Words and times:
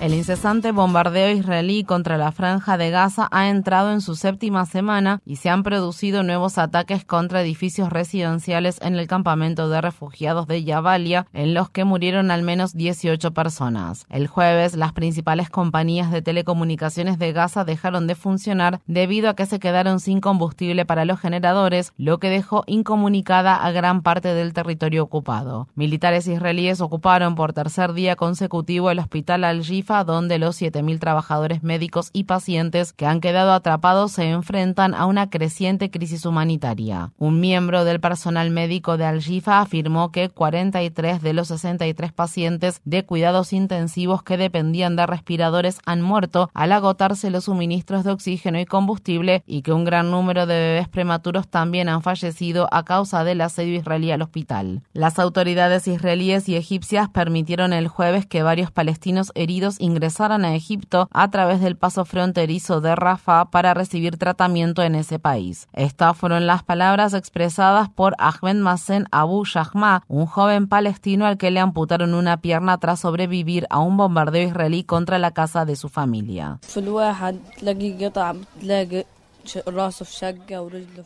El 0.00 0.14
incesante 0.14 0.72
bombardeo 0.72 1.30
israelí 1.30 1.84
contra 1.84 2.16
la 2.16 2.32
franja 2.32 2.78
de 2.78 2.88
Gaza 2.88 3.28
ha 3.30 3.50
entrado 3.50 3.92
en 3.92 4.00
su 4.00 4.16
séptima 4.16 4.64
semana 4.64 5.20
y 5.26 5.36
se 5.36 5.50
han 5.50 5.62
producido 5.62 6.22
nuevos 6.22 6.56
ataques 6.56 7.04
contra 7.04 7.42
edificios 7.42 7.90
residenciales 7.90 8.80
en 8.80 8.94
el 8.94 9.06
campamento 9.06 9.68
de 9.68 9.82
refugiados 9.82 10.46
de 10.46 10.64
Yavalia, 10.64 11.26
en 11.34 11.52
los 11.52 11.68
que 11.68 11.84
murieron 11.84 12.30
al 12.30 12.42
menos 12.42 12.72
18 12.72 13.32
personas. 13.32 14.06
El 14.08 14.26
jueves, 14.26 14.74
las 14.74 14.94
principales 14.94 15.50
compañías 15.50 16.10
de 16.10 16.22
telecomunicaciones 16.22 17.18
de 17.18 17.34
Gaza 17.34 17.66
dejaron 17.66 18.06
de 18.06 18.14
funcionar 18.14 18.80
debido 18.86 19.28
a 19.28 19.36
que 19.36 19.44
se 19.44 19.60
quedaron 19.60 20.00
sin 20.00 20.22
combustible 20.22 20.86
para 20.86 21.04
los 21.04 21.20
generadores, 21.20 21.92
lo 21.98 22.16
que 22.16 22.30
dejó 22.30 22.64
incomunicada 22.66 23.54
a 23.54 23.70
gran 23.70 24.00
parte 24.00 24.32
del 24.32 24.54
territorio 24.54 25.02
ocupado. 25.02 25.68
Militares 25.74 26.26
israelíes 26.26 26.80
ocuparon 26.80 27.34
por 27.34 27.52
tercer 27.52 27.92
día 27.92 28.16
consecutivo 28.16 28.90
el 28.90 28.98
hospital 28.98 29.44
Al-Jif 29.44 29.89
donde 29.90 30.38
los 30.38 30.60
7.000 30.60 30.98
trabajadores 31.00 31.62
médicos 31.62 32.10
y 32.12 32.24
pacientes 32.24 32.92
que 32.92 33.06
han 33.06 33.20
quedado 33.20 33.52
atrapados 33.52 34.12
se 34.12 34.30
enfrentan 34.30 34.94
a 34.94 35.06
una 35.06 35.28
creciente 35.28 35.90
crisis 35.90 36.24
humanitaria. 36.24 37.12
Un 37.18 37.40
miembro 37.40 37.84
del 37.84 38.00
personal 38.00 38.50
médico 38.50 38.96
de 38.96 39.04
Al-Jifa 39.04 39.60
afirmó 39.60 40.12
que 40.12 40.28
43 40.28 41.20
de 41.20 41.32
los 41.32 41.48
63 41.48 42.12
pacientes 42.12 42.80
de 42.84 43.04
cuidados 43.04 43.52
intensivos 43.52 44.22
que 44.22 44.36
dependían 44.36 44.96
de 44.96 45.06
respiradores 45.06 45.80
han 45.84 46.02
muerto 46.02 46.50
al 46.54 46.72
agotarse 46.72 47.30
los 47.30 47.44
suministros 47.44 48.04
de 48.04 48.12
oxígeno 48.12 48.60
y 48.60 48.66
combustible 48.66 49.42
y 49.46 49.62
que 49.62 49.72
un 49.72 49.84
gran 49.84 50.10
número 50.10 50.46
de 50.46 50.54
bebés 50.54 50.88
prematuros 50.88 51.48
también 51.48 51.88
han 51.88 52.02
fallecido 52.02 52.68
a 52.70 52.84
causa 52.84 53.24
del 53.24 53.40
asedio 53.40 53.76
israelí 53.76 54.12
al 54.12 54.22
hospital. 54.22 54.82
Las 54.92 55.18
autoridades 55.18 55.88
israelíes 55.88 56.48
y 56.48 56.56
egipcias 56.56 57.08
permitieron 57.08 57.72
el 57.72 57.88
jueves 57.88 58.26
que 58.26 58.42
varios 58.42 58.70
palestinos 58.70 59.32
heridos 59.34 59.79
ingresaran 59.80 60.44
a 60.44 60.54
Egipto 60.54 61.08
a 61.12 61.30
través 61.30 61.60
del 61.60 61.76
paso 61.76 62.04
fronterizo 62.04 62.80
de 62.80 62.94
Rafah 62.94 63.50
para 63.50 63.74
recibir 63.74 64.16
tratamiento 64.16 64.82
en 64.82 64.94
ese 64.94 65.18
país. 65.18 65.68
Estas 65.72 66.16
fueron 66.16 66.46
las 66.46 66.62
palabras 66.62 67.14
expresadas 67.14 67.88
por 67.88 68.14
Ahmed 68.18 68.56
Masen 68.56 69.06
Abu 69.10 69.44
Shahma, 69.44 70.04
un 70.08 70.26
joven 70.26 70.68
palestino 70.68 71.26
al 71.26 71.38
que 71.38 71.50
le 71.50 71.60
amputaron 71.60 72.14
una 72.14 72.40
pierna 72.40 72.78
tras 72.78 73.00
sobrevivir 73.00 73.66
a 73.70 73.78
un 73.78 73.96
bombardeo 73.96 74.46
israelí 74.48 74.84
contra 74.84 75.18
la 75.18 75.32
casa 75.32 75.64
de 75.64 75.76
su 75.76 75.88
familia. 75.88 76.58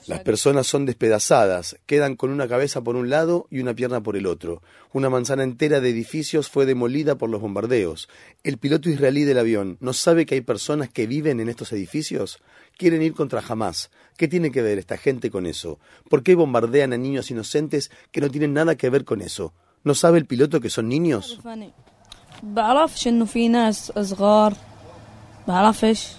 Las 0.06 0.20
personas 0.20 0.66
son 0.66 0.86
despedazadas, 0.86 1.77
quedan 1.86 2.16
con 2.16 2.30
una 2.30 2.48
cabeza 2.48 2.83
por 2.83 2.96
un 2.96 3.11
lado 3.11 3.46
y 3.50 3.61
una 3.61 3.74
pierna 3.74 4.02
por 4.02 4.17
el 4.17 4.27
otro. 4.27 4.62
Una 4.92 5.11
manzana 5.11 5.42
entera 5.42 5.80
de 5.80 5.90
edificios 5.90 6.48
fue 6.48 6.67
demolida 6.67 7.17
por 7.17 7.30
los 7.30 7.40
bombardeos. 7.40 8.08
El 8.42 8.58
piloto 8.58 8.89
israelí 8.90 9.24
del 9.24 9.39
avión 9.39 9.77
no 9.80 9.92
sabe 9.92 10.27
que 10.27 10.34
hay 10.34 10.40
personas 10.40 10.90
que 10.90 11.06
viven 11.06 11.40
en 11.40 11.48
estos 11.48 11.72
edificios. 11.72 12.40
Quieren 12.77 13.02
ir 13.02 13.14
contra 13.14 13.42
Hamas. 13.46 13.90
¿Qué 14.17 14.28
tiene 14.28 14.51
que 14.51 14.62
ver 14.62 14.78
esta 14.78 14.96
gente 14.96 15.30
con 15.30 15.46
eso? 15.46 15.78
¿Por 16.08 16.22
qué 16.22 16.34
bombardean 16.34 16.92
a 16.92 16.96
niños 16.96 17.30
inocentes 17.30 17.90
que 18.11 18.20
no 18.20 18.30
tienen 18.30 18.52
nada 18.52 18.77
que 18.77 18.90
ver 18.90 19.05
con 19.05 19.22
eso? 19.22 19.52
¿No 19.84 19.95
sabe 19.95 20.18
el 20.18 20.27
piloto 20.27 20.61
que 20.61 20.70
son 20.70 20.89
niños? 20.89 21.40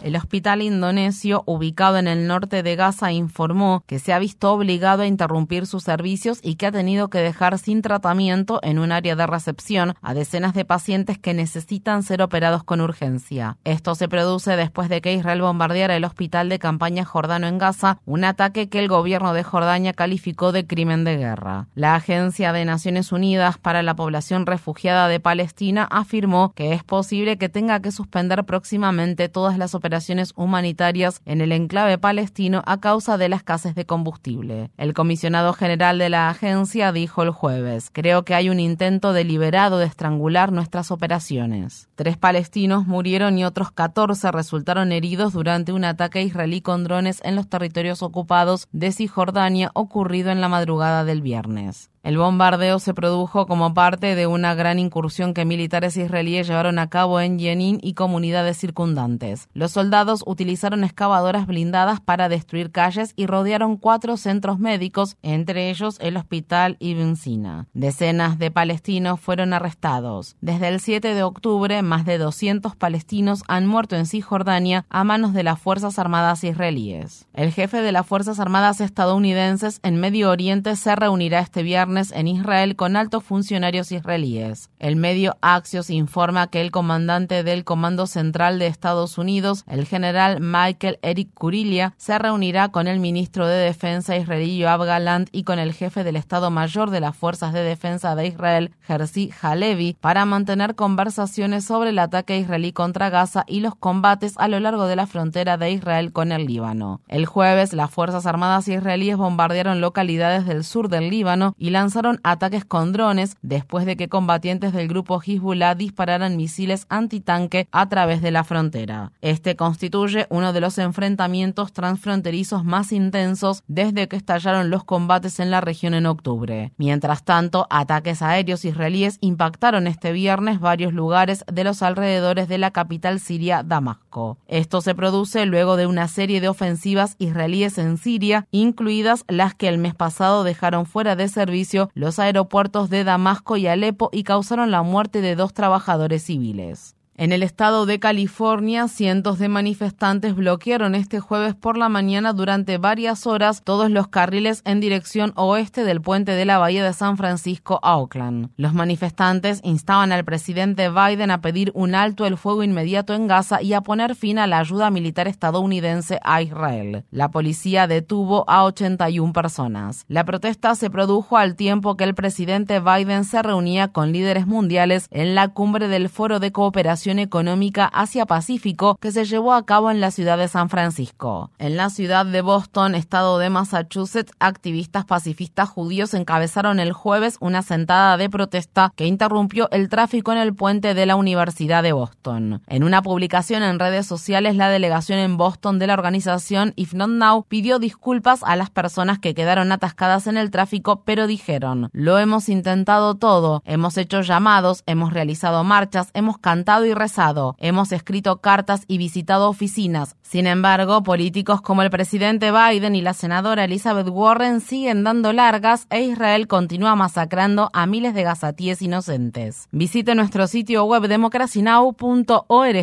El 0.03 0.15
hospital 0.17 0.61
indonesio, 0.61 1.41
ubicado 1.47 1.97
en 1.97 2.07
el 2.07 2.27
norte 2.27 2.61
de 2.61 2.75
Gaza, 2.75 3.11
informó 3.11 3.83
que 3.87 3.97
se 3.97 4.13
ha 4.13 4.19
visto 4.19 4.53
obligado 4.53 5.01
a 5.01 5.07
interrumpir 5.07 5.65
sus 5.65 5.81
servicios 5.81 6.37
y 6.43 6.55
que 6.55 6.67
ha 6.67 6.71
tenido 6.71 7.09
que 7.09 7.17
dejar 7.17 7.57
sin 7.57 7.81
tratamiento 7.81 8.59
en 8.61 8.77
un 8.77 8.91
área 8.91 9.15
de 9.15 9.25
recepción 9.25 9.95
a 10.03 10.13
decenas 10.13 10.53
de 10.53 10.63
pacientes 10.63 11.17
que 11.17 11.33
necesitan 11.33 12.03
ser 12.03 12.21
operados 12.21 12.63
con 12.63 12.81
urgencia. 12.81 13.57
Esto 13.63 13.95
se 13.95 14.07
produce 14.07 14.55
después 14.57 14.89
de 14.89 15.01
que 15.01 15.13
Israel 15.13 15.41
bombardeara 15.41 15.95
el 15.95 16.05
hospital 16.05 16.47
de 16.47 16.59
campaña 16.59 17.03
jordano 17.03 17.47
en 17.47 17.57
Gaza, 17.57 17.97
un 18.05 18.25
ataque 18.25 18.69
que 18.69 18.77
el 18.77 18.89
gobierno 18.89 19.33
de 19.33 19.43
Jordania 19.43 19.93
calificó 19.93 20.51
de 20.51 20.67
crimen 20.67 21.03
de 21.03 21.17
guerra. 21.17 21.67
La 21.73 21.95
Agencia 21.95 22.53
de 22.53 22.63
Naciones 22.63 23.11
Unidas 23.11 23.57
para 23.57 23.81
la 23.81 23.95
Población 23.95 24.45
Refugiada 24.45 25.07
de 25.07 25.19
Palestina 25.19 25.87
afirmó 25.89 26.53
que 26.53 26.73
es 26.73 26.83
posible 26.83 27.39
que 27.39 27.49
tenga 27.49 27.79
que 27.79 27.91
suspender 27.91 28.43
próximamente 28.43 29.14
todas 29.29 29.57
las 29.57 29.75
operaciones 29.75 30.33
humanitarias 30.35 31.21
en 31.25 31.41
el 31.41 31.51
enclave 31.51 31.97
palestino 31.97 32.61
a 32.65 32.79
causa 32.79 33.17
de 33.17 33.29
la 33.29 33.37
escasez 33.37 33.75
de 33.75 33.85
combustible. 33.85 34.69
El 34.77 34.93
comisionado 34.93 35.53
general 35.53 35.97
de 35.97 36.09
la 36.09 36.29
agencia 36.29 36.91
dijo 36.91 37.23
el 37.23 37.31
jueves, 37.31 37.89
creo 37.91 38.23
que 38.23 38.35
hay 38.35 38.49
un 38.49 38.59
intento 38.59 39.13
deliberado 39.13 39.77
de 39.77 39.85
estrangular 39.85 40.51
nuestras 40.51 40.91
operaciones. 40.91 41.89
Tres 41.95 42.17
palestinos 42.17 42.85
murieron 42.85 43.37
y 43.37 43.45
otros 43.45 43.71
14 43.71 44.31
resultaron 44.31 44.91
heridos 44.91 45.33
durante 45.33 45.71
un 45.71 45.85
ataque 45.85 46.21
israelí 46.21 46.61
con 46.61 46.83
drones 46.83 47.21
en 47.23 47.35
los 47.35 47.47
territorios 47.47 48.03
ocupados 48.03 48.67
de 48.71 48.91
Cisjordania 48.91 49.71
ocurrido 49.73 50.31
en 50.31 50.41
la 50.41 50.49
madrugada 50.49 51.05
del 51.05 51.21
viernes. 51.21 51.89
El 52.05 52.19
bombardeo 52.19 52.77
se 52.77 52.93
produjo 52.93 53.47
como 53.47 53.73
parte 53.73 54.13
de 54.13 54.27
una 54.27 54.53
gran 54.53 54.77
incursión 54.77 55.33
que 55.33 55.43
militares 55.43 55.97
israelíes 55.97 56.47
llevaron 56.47 56.77
a 56.77 56.87
cabo 56.87 57.19
en 57.19 57.39
Jenin 57.39 57.79
y 57.81 57.95
comunidades 57.95 58.59
circundantes. 58.59 59.49
Los 59.55 59.71
soldados 59.71 60.23
utilizaron 60.27 60.83
excavadoras 60.83 61.47
blindadas 61.47 62.01
para 62.01 62.29
destruir 62.29 62.71
calles 62.71 63.13
y 63.15 63.25
rodearon 63.25 63.77
cuatro 63.77 64.17
centros 64.17 64.59
médicos, 64.59 65.17
entre 65.23 65.71
ellos 65.71 65.97
el 65.99 66.17
hospital 66.17 66.77
Ibn 66.77 67.15
Sina. 67.15 67.65
Decenas 67.73 68.37
de 68.37 68.51
palestinos 68.51 69.19
fueron 69.19 69.51
arrestados. 69.53 70.35
Desde 70.41 70.67
el 70.67 70.81
7 70.81 71.15
de 71.15 71.23
octubre, 71.23 71.81
más 71.81 72.05
de 72.05 72.19
200 72.19 72.75
palestinos 72.75 73.41
han 73.47 73.65
muerto 73.65 73.95
en 73.95 74.05
Cisjordania 74.05 74.85
a 74.89 75.03
manos 75.03 75.33
de 75.33 75.41
las 75.41 75.59
Fuerzas 75.59 75.97
Armadas 75.97 76.43
israelíes. 76.43 77.25
El 77.33 77.51
jefe 77.51 77.81
de 77.81 77.91
las 77.91 78.05
Fuerzas 78.05 78.39
Armadas 78.39 78.79
estadounidenses 78.79 79.79
en 79.81 79.99
Medio 79.99 80.29
Oriente 80.29 80.75
se 80.75 80.95
reunirá 80.95 81.39
este 81.39 81.63
viernes 81.63 81.94
en 81.95 82.27
Israel 82.27 82.75
con 82.75 82.97
altos 82.97 83.23
funcionarios 83.23 83.91
israelíes. 83.91 84.69
El 84.79 84.97
medio 84.97 85.37
Axios 85.41 85.89
informa 85.89 86.47
que 86.47 86.59
el 86.59 86.71
comandante 86.71 87.43
del 87.43 87.63
Comando 87.63 88.05
Central 88.05 88.59
de 88.59 88.67
Estados 88.67 89.17
Unidos, 89.17 89.63
el 89.67 89.85
general 89.85 90.41
Michael 90.41 90.99
Eric 91.01 91.29
Kurilia, 91.33 91.93
se 91.97 92.19
reunirá 92.19 92.69
con 92.69 92.87
el 92.87 92.99
ministro 92.99 93.47
de 93.47 93.55
Defensa 93.55 94.17
israelí 94.17 94.57
Yoav 94.57 94.83
Galant 94.83 95.29
y 95.31 95.43
con 95.43 95.57
el 95.57 95.73
jefe 95.73 96.03
del 96.03 96.17
Estado 96.17 96.51
Mayor 96.51 96.89
de 96.89 96.99
las 96.99 97.15
Fuerzas 97.15 97.53
de 97.53 97.61
Defensa 97.61 98.15
de 98.15 98.27
Israel, 98.27 98.71
Herzi 98.87 99.31
Halevi, 99.41 99.95
para 100.01 100.25
mantener 100.25 100.75
conversaciones 100.75 101.63
sobre 101.63 101.91
el 101.91 101.99
ataque 101.99 102.37
israelí 102.37 102.73
contra 102.73 103.09
Gaza 103.09 103.45
y 103.47 103.61
los 103.61 103.75
combates 103.75 104.33
a 104.37 104.49
lo 104.49 104.59
largo 104.59 104.87
de 104.87 104.97
la 104.97 105.07
frontera 105.07 105.57
de 105.57 105.71
Israel 105.71 106.11
con 106.11 106.33
el 106.33 106.45
Líbano. 106.45 106.99
El 107.07 107.25
jueves, 107.25 107.71
las 107.71 107.91
Fuerzas 107.91 108.25
Armadas 108.25 108.67
israelíes 108.67 109.17
bombardearon 109.17 109.79
localidades 109.79 110.45
del 110.45 110.63
sur 110.63 110.89
del 110.89 111.09
Líbano 111.09 111.55
y 111.57 111.69
la 111.69 111.84
lanzaron 111.85 112.19
ataques 112.23 112.65
con 112.65 112.93
drones 112.93 113.37
después 113.43 113.85
de 113.85 113.95
que 113.95 114.09
combatientes 114.09 114.73
del 114.73 114.87
grupo 114.87 115.21
Hezbollah 115.21 115.75
dispararan 115.75 116.35
misiles 116.35 116.87
antitanque 116.89 117.67
a 117.71 117.87
través 117.89 118.23
de 118.23 118.31
la 118.31 118.43
frontera. 118.43 119.11
Este 119.21 119.55
constituye 119.55 120.25
uno 120.31 120.51
de 120.51 120.61
los 120.61 120.79
enfrentamientos 120.79 121.73
transfronterizos 121.73 122.65
más 122.65 122.91
intensos 122.91 123.61
desde 123.67 124.07
que 124.07 124.15
estallaron 124.15 124.71
los 124.71 124.83
combates 124.83 125.39
en 125.39 125.51
la 125.51 125.61
región 125.61 125.93
en 125.93 126.07
octubre. 126.07 126.71
Mientras 126.77 127.23
tanto, 127.23 127.67
ataques 127.69 128.23
aéreos 128.23 128.65
israelíes 128.65 129.19
impactaron 129.21 129.85
este 129.85 130.11
viernes 130.11 130.59
varios 130.59 130.91
lugares 130.91 131.45
de 131.53 131.63
los 131.63 131.83
alrededores 131.83 132.47
de 132.47 132.57
la 132.57 132.71
capital 132.71 133.19
siria 133.19 133.61
Damasco. 133.61 134.39
Esto 134.47 134.81
se 134.81 134.95
produce 134.95 135.45
luego 135.45 135.77
de 135.77 135.85
una 135.85 136.07
serie 136.07 136.41
de 136.41 136.47
ofensivas 136.49 137.15
israelíes 137.19 137.77
en 137.77 137.99
Siria, 137.99 138.47
incluidas 138.49 139.23
las 139.27 139.53
que 139.53 139.67
el 139.67 139.77
mes 139.77 139.93
pasado 139.93 140.43
dejaron 140.43 140.87
fuera 140.87 141.15
de 141.15 141.27
servicio 141.27 141.74
los 141.93 142.19
aeropuertos 142.19 142.89
de 142.89 143.03
Damasco 143.03 143.57
y 143.57 143.67
Alepo 143.67 144.09
y 144.11 144.23
causaron 144.23 144.71
la 144.71 144.83
muerte 144.83 145.21
de 145.21 145.35
dos 145.35 145.53
trabajadores 145.53 146.23
civiles. 146.23 146.94
En 147.17 147.31
el 147.31 147.43
estado 147.43 147.85
de 147.85 147.97
California, 147.97 148.89
cientos 148.89 149.39
de 149.39 149.47
manifestantes 149.47 150.35
bloquearon 150.35 150.95
este 150.95 151.21
jueves 151.21 151.55
por 151.55 151.77
la 151.77 151.87
mañana 151.87 152.33
durante 152.33 152.77
varias 152.77 153.25
horas 153.25 153.61
todos 153.63 153.89
los 153.89 154.09
carriles 154.09 154.61
en 154.65 154.81
dirección 154.81 155.31
oeste 155.37 155.85
del 155.85 156.01
puente 156.01 156.33
de 156.33 156.43
la 156.43 156.57
Bahía 156.57 156.83
de 156.83 156.91
San 156.91 157.15
Francisco 157.15 157.79
a 157.83 157.95
Oakland. 157.95 158.49
Los 158.57 158.73
manifestantes 158.73 159.61
instaban 159.63 160.11
al 160.11 160.25
presidente 160.25 160.89
Biden 160.89 161.31
a 161.31 161.39
pedir 161.39 161.71
un 161.73 161.95
alto 161.95 162.25
el 162.25 162.35
fuego 162.35 162.63
inmediato 162.63 163.13
en 163.13 163.27
Gaza 163.27 163.61
y 163.61 163.71
a 163.71 163.79
poner 163.79 164.15
fin 164.15 164.37
a 164.37 164.45
la 164.45 164.59
ayuda 164.59 164.91
militar 164.91 165.29
estadounidense 165.29 166.19
a 166.21 166.41
Israel. 166.41 167.05
La 167.11 167.31
policía 167.31 167.87
detuvo 167.87 168.43
a 168.49 168.65
81 168.65 169.31
personas. 169.31 170.03
La 170.09 170.25
protesta 170.25 170.75
se 170.75 170.89
produjo 170.89 171.37
al 171.37 171.55
tiempo 171.55 171.95
que 171.95 172.03
el 172.03 172.13
presidente 172.13 172.81
Biden 172.81 173.23
se 173.23 173.41
reunía 173.41 173.87
con 173.87 174.11
líderes 174.11 174.47
mundiales 174.47 175.07
en 175.11 175.33
la 175.33 175.47
cumbre 175.47 175.87
del 175.87 176.09
Foro 176.09 176.41
de 176.41 176.51
Cooperación 176.51 177.04
Económica 177.05 177.85
Asia-Pacífico 177.85 178.97
que 178.99 179.11
se 179.11 179.25
llevó 179.25 179.53
a 179.53 179.65
cabo 179.65 179.91
en 179.91 180.01
la 180.01 180.09
ciudad 180.09 180.37
de 180.37 180.47
San 180.47 180.69
Francisco. 180.69 181.51
En 181.59 181.77
la 181.77 181.89
ciudad 181.89 182.25
de 182.25 182.41
Boston, 182.41 182.95
estado 182.95 183.37
de 183.37 183.51
Massachusetts, 183.51 184.33
activistas 184.39 185.05
pacifistas 185.05 185.69
judíos 185.69 186.13
encabezaron 186.15 186.79
el 186.79 186.93
jueves 186.93 187.37
una 187.39 187.61
sentada 187.61 188.17
de 188.17 188.29
protesta 188.29 188.91
que 188.95 189.05
interrumpió 189.05 189.69
el 189.71 189.87
tráfico 189.87 190.31
en 190.31 190.39
el 190.39 190.55
puente 190.55 190.95
de 190.95 191.05
la 191.05 191.15
Universidad 191.15 191.83
de 191.83 191.91
Boston. 191.91 192.63
En 192.67 192.83
una 192.83 193.03
publicación 193.03 193.61
en 193.61 193.77
redes 193.77 194.07
sociales, 194.07 194.55
la 194.55 194.69
delegación 194.69 195.19
en 195.19 195.37
Boston 195.37 195.77
de 195.77 195.87
la 195.87 195.93
organización 195.93 196.73
If 196.75 196.93
Not 196.93 197.09
Now 197.09 197.45
pidió 197.47 197.77
disculpas 197.77 198.41
a 198.43 198.55
las 198.55 198.71
personas 198.71 199.19
que 199.19 199.35
quedaron 199.35 199.71
atascadas 199.71 200.25
en 200.25 200.37
el 200.37 200.49
tráfico, 200.49 201.03
pero 201.05 201.27
dijeron, 201.27 201.89
lo 201.91 202.17
hemos 202.17 202.49
intentado 202.49 203.13
todo, 203.13 203.61
hemos 203.65 203.97
hecho 203.97 204.21
llamados, 204.21 204.81
hemos 204.87 205.13
realizado 205.13 205.63
marchas, 205.63 206.09
hemos 206.13 206.39
cantado 206.39 206.85
y 206.85 206.94
rezado, 206.95 207.55
hemos 207.59 207.91
escrito 207.91 208.41
cartas 208.41 208.83
y 208.87 208.97
visitado 208.97 209.49
oficinas. 209.49 210.15
Sin 210.21 210.47
embargo, 210.47 211.03
políticos 211.03 211.61
como 211.61 211.81
el 211.81 211.89
presidente 211.89 212.51
Biden 212.51 212.95
y 212.95 213.01
la 213.01 213.13
senadora 213.13 213.65
Elizabeth 213.65 214.07
Warren 214.09 214.61
siguen 214.61 215.03
dando 215.03 215.33
largas 215.33 215.85
e 215.89 216.01
Israel 216.01 216.47
continúa 216.47 216.95
masacrando 216.95 217.69
a 217.73 217.85
miles 217.85 218.13
de 218.13 218.23
gazatíes 218.23 218.81
inocentes. 218.81 219.67
Visite 219.71 220.15
nuestro 220.15 220.47
sitio 220.47 220.85
web 220.85 221.07
democracynow.org 221.07 222.75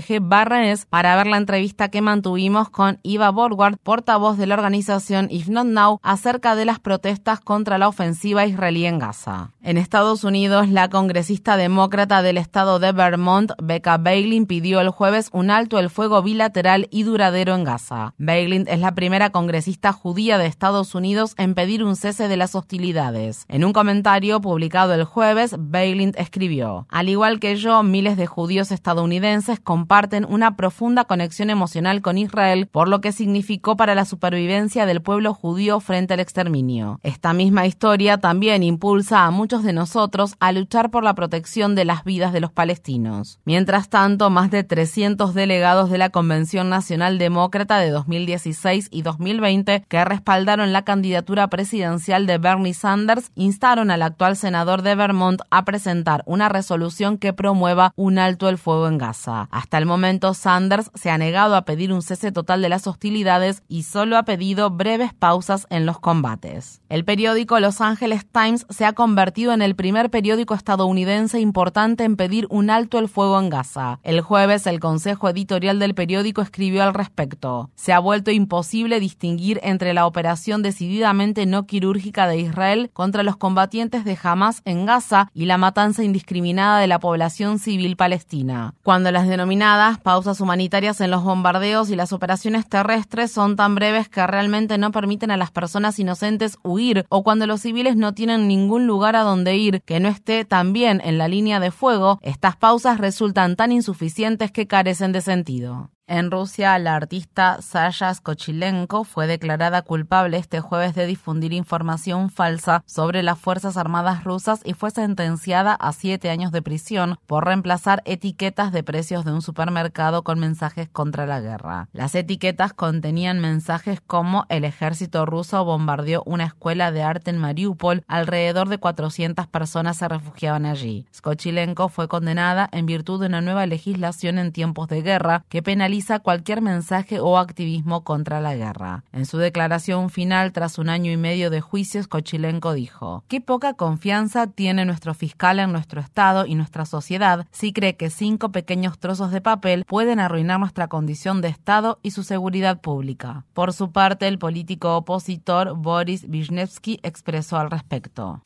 es 0.53 0.87
para 0.87 1.17
ver 1.17 1.27
la 1.27 1.37
entrevista 1.37 1.89
que 1.89 2.01
mantuvimos 2.01 2.71
con 2.71 3.01
Eva 3.03 3.31
Borgward, 3.31 3.79
portavoz 3.83 4.37
de 4.37 4.47
la 4.47 4.55
organización 4.55 5.29
If 5.31 5.49
Not 5.49 5.67
Now, 5.67 6.01
acerca 6.03 6.55
de 6.55 6.65
las 6.65 6.79
protestas 6.79 7.41
contra 7.41 7.79
la 7.79 7.89
ofensiva 7.89 8.47
israelí 8.47 8.87
en 8.87 8.99
Gaza. 8.99 9.51
En 9.63 9.79
Estados 9.79 10.25
Unidos, 10.25 10.69
la 10.69 10.89
congresista 10.89 11.57
demócrata 11.57 12.23
del 12.23 12.39
estado 12.39 12.79
de 12.79 12.93
Vermont, 12.93 13.53
Becca 13.63 13.99
Bailin 14.03 14.47
pidió 14.47 14.81
el 14.81 14.91
jueves 14.91 15.29
un 15.33 15.51
alto 15.51 15.79
el 15.79 15.89
fuego 15.89 16.23
bilateral 16.23 16.89
y 16.91 17.05
duradero 17.05 17.55
en 17.55 17.63
Gaza. 17.63 18.15
Bailin 18.19 18.65
es 18.67 18.81
la 18.81 18.97
primera 18.97 19.31
congresista 19.31 19.93
judía 19.93 20.39
de 20.39 20.47
Estados 20.47 20.97
Unidos 20.97 21.35
en 21.39 21.55
pedir 21.55 21.85
un 21.85 21.95
cese 21.95 22.27
de 22.27 22.37
las 22.37 22.57
hostilidades. 22.57 23.45
En 23.49 23.65
un 23.65 23.73
comentario 23.73 24.41
publicado 24.41 24.93
el 24.95 25.05
jueves, 25.05 25.55
Bailin 25.57 26.15
escribió, 26.17 26.87
al 26.91 27.09
igual 27.09 27.39
que 27.39 27.55
yo, 27.55 27.85
miles 27.85 28.17
de 28.17 28.27
judíos 28.27 28.73
estadounidenses 28.73 29.61
comparten 29.61 30.27
una 30.29 30.57
profunda 30.57 31.05
conexión 31.05 31.49
emocional 31.51 32.03
con 32.03 32.19
Israel 32.19 32.67
por 32.67 32.89
lo 32.89 33.01
que 33.01 33.13
significó 33.13 33.77
para 33.77 33.95
la 33.95 34.05
supervivencia 34.05 34.85
del 34.85 35.01
pueblo 35.01 35.33
judío 35.33 35.79
frente 35.79 36.15
al 36.15 36.21
exterminio. 36.21 36.99
Esta 37.05 37.35
misma 37.35 37.67
historia 37.67 38.19
también 38.19 38.65
impulsa 38.65 39.27
a 39.27 39.31
muchos 39.31 39.63
de 39.63 39.73
nosotros 39.73 40.35
a 40.41 40.51
luchar 40.51 40.91
por 40.91 41.05
la 41.05 41.15
protección 41.15 41.77
de 41.77 41.85
las 41.85 42.03
vidas 42.03 42.33
de 42.33 42.41
los 42.41 42.51
palestinos. 42.51 43.39
Mientras 43.45 43.92
tanto, 43.93 44.31
más 44.31 44.51
de 44.51 44.65
300 44.65 45.35
delegados 45.35 45.91
de 45.91 45.99
la 45.99 46.09
Convención 46.09 46.71
Nacional 46.71 47.19
Demócrata 47.19 47.77
de 47.77 47.91
2016 47.91 48.89
y 48.91 49.03
2020 49.03 49.85
que 49.87 50.05
respaldaron 50.07 50.73
la 50.73 50.81
candidatura 50.81 51.49
presidencial 51.49 52.27
de 52.27 52.39
Bernie 52.39 52.73
Sanders 52.73 53.31
instaron 53.35 53.91
al 53.91 54.01
actual 54.01 54.39
senador 54.39 54.81
de 54.81 54.95
Vermont 54.95 55.43
a 55.51 55.67
presentar 55.67 56.23
una 56.25 56.49
resolución 56.49 57.19
que 57.19 57.35
promueva 57.35 57.93
un 57.95 58.19
alto 58.19 58.49
el 58.49 58.57
fuego 58.57 58.89
en 58.89 58.97
Gaza. 58.97 59.49
Hasta 59.51 59.77
el 59.77 59.85
momento, 59.85 60.33
Sanders 60.33 60.91
se 60.95 61.11
ha 61.11 61.19
negado 61.19 61.55
a 61.55 61.67
pedir 61.67 61.93
un 61.93 62.01
cese 62.01 62.33
total 62.33 62.63
de 62.63 62.71
las 62.71 62.87
hostilidades 62.87 63.63
y 63.69 63.83
solo 63.83 64.17
ha 64.17 64.23
pedido 64.23 64.71
breves 64.71 65.13
pausas 65.13 65.67
en 65.69 65.85
los 65.85 66.01
combates. 66.01 66.81
El 66.89 67.05
periódico 67.05 67.61
Los 67.61 67.83
Angeles 67.83 68.25
Times 68.25 68.65
se 68.71 68.87
ha 68.87 68.95
convertido 68.95 69.53
en 69.53 69.61
el 69.61 69.77
primer 69.77 70.09
periódico 70.09 70.55
estadounidense 70.55 71.41
importante 71.41 72.05
en 72.05 72.17
pedir 72.17 72.47
un 72.49 72.71
alto 72.71 72.99
el 72.99 73.11
fuego 73.11 73.39
en 73.39 73.51
Gaza. 73.51 73.82
El 74.03 74.21
jueves, 74.21 74.67
el 74.67 74.81
consejo 74.81 75.29
editorial 75.29 75.79
del 75.79 75.95
periódico 75.95 76.43
escribió 76.43 76.83
al 76.83 76.95
respecto. 76.95 77.71
Se 77.75 77.93
ha 77.93 77.99
vuelto 77.99 78.31
imposible 78.31 79.01
distinguir 79.01 79.61
entre 79.63 79.95
la 79.95 80.07
operación 80.07 80.63
decididamente 80.63 81.47
no 81.47 81.67
quirúrgica 81.67 82.27
de 82.27 82.39
Israel 82.39 82.91
contra 82.93 83.23
los 83.23 83.37
combatientes 83.37 84.05
de 84.05 84.19
Hamas 84.23 84.63
en 84.65 84.87
Gaza 84.87 85.31
y 85.35 85.47
la 85.47 85.59
matanza 85.59 86.05
indiscriminada 86.05 86.79
de 86.79 86.87
la 86.87 86.99
población 86.99 87.59
civil 87.59 87.97
palestina. 87.97 88.75
Cuando 88.83 89.11
las 89.11 89.29
denominadas 89.29 89.99
pausas 89.99 90.41
humanitarias 90.41 91.01
en 91.01 91.11
los 91.11 91.25
bombardeos 91.25 91.91
y 91.91 91.97
las 91.97 92.13
operaciones 92.13 92.69
terrestres 92.69 93.33
son 93.33 93.57
tan 93.57 93.75
breves 93.75 94.09
que 94.09 94.27
realmente 94.27 94.79
no 94.79 94.93
permiten 94.93 95.31
a 95.31 95.37
las 95.37 95.51
personas 95.51 95.99
inocentes 95.99 96.59
huir 96.63 97.05
o 97.09 97.23
cuando 97.23 97.47
los 97.47 97.63
civiles 97.63 97.97
no 97.97 98.15
tienen 98.15 98.49
ningún 98.49 98.87
lugar 98.87 99.17
a 99.17 99.23
donde 99.23 99.57
ir 99.57 99.83
que 99.83 100.01
no 100.01 100.09
esté 100.09 100.45
también 100.45 101.01
en 101.05 101.19
la 101.19 101.29
línea 101.29 101.61
de 101.61 101.71
fuego, 101.71 102.19
estas 102.23 102.57
pausas 102.57 102.99
resultan 102.99 103.57
tan 103.57 103.72
insuficientes 103.73 104.53
que 104.53 104.67
carecen 104.67 105.13
de 105.13 105.21
sentido. 105.21 105.91
En 106.09 106.33
Rusia, 106.33 106.77
la 106.81 106.97
artista 106.97 107.63
Sasha 107.63 108.13
Skochilenko 108.13 109.05
fue 109.05 109.29
declarada 109.29 109.83
culpable 109.83 110.37
este 110.37 110.61
jueves 110.61 110.97
de 110.97 111.07
difundir 111.07 111.53
información 111.53 112.29
falsa 112.29 112.83
sobre 112.87 113.23
las 113.23 113.39
Fuerzas 113.39 113.77
Armadas 113.77 114.25
rusas 114.25 114.63
y 114.65 114.75
fue 114.75 114.91
sentenciada 114.91 115.75
a 115.75 115.93
siete 115.93 116.29
años 116.29 116.51
de 116.51 116.61
prisión 116.61 117.19
por 117.27 117.45
reemplazar 117.45 118.03
etiquetas 118.05 118.73
de 118.73 118.83
precios 118.83 119.25
de 119.25 119.33
un 119.33 119.43
supermercado 119.43 120.25
con 120.25 120.41
mensajes 120.41 120.89
contra 120.89 121.25
la 121.25 121.41
guerra. 121.41 121.89
Las 121.93 122.17
etiquetas 122.17 122.73
contenían 122.73 123.39
mensajes 123.39 124.01
como 124.01 124.45
el 124.49 124.65
ejército 124.65 125.25
ruso 125.25 125.65
bombardeó 125.65 126.25
una 126.27 126.47
escuela 126.47 126.91
de 126.91 127.05
arte 127.05 127.31
en 127.31 127.39
Mariupol, 127.39 128.03
alrededor 128.09 128.69
de 128.69 128.79
400 128.79 129.47
personas 129.47 129.99
se 129.99 130.09
refugiaban 130.09 130.67
allí. 130.67 131.07
Skochilenko 131.15 131.89
fue 131.89 132.09
condenada 132.09 132.69
en 132.73 132.87
virtud 132.87 133.21
de 133.21 133.27
una 133.27 133.41
nueva 133.41 133.67
legislación 133.67 134.39
en 134.39 134.51
tiempos 134.51 134.89
de 134.89 135.03
guerra 135.03 135.45
que 135.49 135.63
penaliza 135.63 135.92
cualquier 136.23 136.63
mensaje 136.63 137.21
o 137.21 137.39
activismo 137.39 138.03
contra 138.03 138.41
la 138.41 138.55
guerra. 138.55 139.05
En 139.13 139.27
su 139.27 139.39
declaración 139.39 140.11
final, 140.11 140.53
tras 140.53 140.79
un 140.79 140.89
año 140.89 141.13
y 141.13 141.17
medio 141.17 141.51
de 141.51 141.61
juicios, 141.61 142.09
Kochilenko 142.09 142.73
dijo, 142.73 143.25
qué 143.29 143.41
poca 143.41 143.75
confianza 143.75 144.47
tiene 144.47 144.85
nuestro 144.85 145.13
fiscal 145.15 145.59
en 145.59 145.73
nuestro 145.73 146.01
Estado 146.01 146.47
y 146.47 146.55
nuestra 146.55 146.87
sociedad 146.87 147.47
si 147.51 147.73
cree 147.73 147.97
que 147.97 148.11
cinco 148.11 148.51
pequeños 148.51 148.99
trozos 148.99 149.31
de 149.33 149.41
papel 149.41 149.85
pueden 149.85 150.19
arruinar 150.19 150.61
nuestra 150.61 150.89
condición 150.89 151.41
de 151.41 151.49
Estado 151.49 151.99
y 152.03 152.13
su 152.13 152.23
seguridad 152.23 152.81
pública. 152.81 153.45
Por 153.53 153.73
su 153.73 153.93
parte, 153.93 154.29
el 154.29 154.39
político 154.39 154.97
opositor 154.97 155.75
Boris 155.77 156.25
Wisniewski 156.29 157.01
expresó 157.03 157.59
al 157.59 157.71
respecto. 157.71 158.43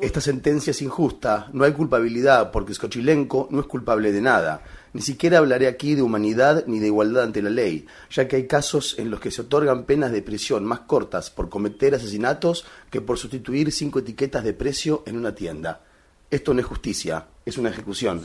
Esta 0.00 0.20
sentencia 0.20 0.70
es 0.70 0.82
injusta, 0.82 1.48
no 1.52 1.64
hay 1.64 1.72
culpabilidad 1.72 2.50
porque 2.50 2.74
Skochilenko 2.74 3.48
no 3.50 3.60
es 3.60 3.66
culpable 3.66 4.12
de 4.12 4.20
nada. 4.20 4.62
Ni 4.92 5.02
siquiera 5.02 5.38
hablaré 5.38 5.68
aquí 5.68 5.94
de 5.94 6.02
humanidad 6.02 6.64
ni 6.66 6.78
de 6.78 6.86
igualdad 6.86 7.24
ante 7.24 7.42
la 7.42 7.50
ley, 7.50 7.86
ya 8.10 8.26
que 8.26 8.36
hay 8.36 8.46
casos 8.46 8.98
en 8.98 9.10
los 9.10 9.20
que 9.20 9.30
se 9.30 9.42
otorgan 9.42 9.84
penas 9.84 10.10
de 10.10 10.22
prisión 10.22 10.64
más 10.64 10.80
cortas 10.80 11.30
por 11.30 11.48
cometer 11.48 11.94
asesinatos 11.94 12.64
que 12.90 13.00
por 13.00 13.18
sustituir 13.18 13.72
cinco 13.72 13.98
etiquetas 13.98 14.42
de 14.42 14.54
precio 14.54 15.02
en 15.06 15.16
una 15.16 15.34
tienda. 15.34 15.82
Esto 16.30 16.54
no 16.54 16.60
es 16.60 16.66
justicia, 16.66 17.26
es 17.44 17.58
una 17.58 17.70
ejecución. 17.70 18.24